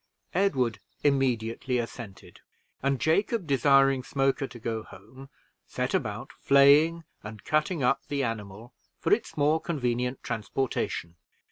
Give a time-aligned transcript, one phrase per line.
[0.33, 2.39] Edward immediately assented,
[2.81, 5.29] and Jacob, desiring Smoker to go home,
[5.67, 11.17] set about flaying and cutting up the animal for its more convenient transportation.